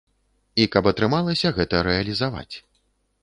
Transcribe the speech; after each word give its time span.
І 0.63 0.65
каб 0.75 0.87
атрымалася 0.91 1.53
гэта 1.59 1.81
рэалізаваць. 1.87 2.55